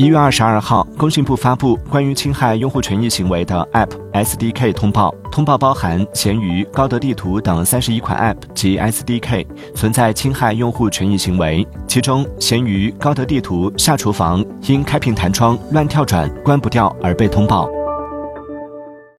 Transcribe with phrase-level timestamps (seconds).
[0.00, 17.68] 一月二十二号，工信部发布关于侵害用户权益行为的 App SDK 通报，通报包含闲鱼、高德地图等三十一款 App 及 SDK 存在侵害用户权益行为，其中闲鱼、高德地图、下厨房因开屏弹窗乱跳转关不掉而被通报。